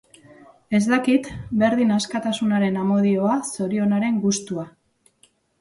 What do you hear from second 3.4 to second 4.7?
zorionaren gustua.